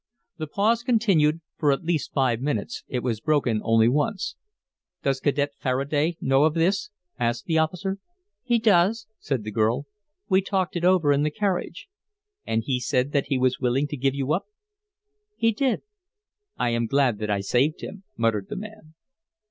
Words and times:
The 0.39 0.47
pause 0.47 0.81
continued 0.81 1.41
for 1.59 1.71
at 1.71 1.83
least 1.83 2.11
five 2.11 2.41
minutes; 2.41 2.83
it 2.87 3.03
was 3.03 3.19
broken 3.21 3.61
only 3.63 3.87
once. 3.87 4.35
"Does 5.03 5.19
Cadet 5.19 5.51
Faraday 5.59 6.17
know 6.19 6.43
of 6.45 6.55
this?" 6.55 6.89
asked 7.19 7.45
the 7.45 7.59
officer. 7.59 7.99
"He 8.41 8.57
does," 8.57 9.05
said 9.19 9.43
the 9.43 9.51
girl. 9.51 9.85
"We 10.27 10.41
talked 10.41 10.75
it 10.75 10.83
over 10.83 11.13
in 11.13 11.21
the 11.21 11.29
carriage." 11.29 11.87
"And 12.47 12.63
he 12.65 12.79
said 12.79 13.11
that 13.11 13.27
he 13.27 13.37
was 13.37 13.59
willing 13.59 13.87
to 13.89 13.95
give 13.95 14.15
you 14.15 14.33
up?" 14.33 14.45
"He 15.37 15.51
did." 15.51 15.83
"I 16.57 16.69
am 16.69 16.87
glad 16.87 17.19
that 17.19 17.29
I 17.29 17.41
saved 17.41 17.81
him," 17.81 18.03
muttered 18.17 18.47
the 18.49 18.55
man. 18.55 18.95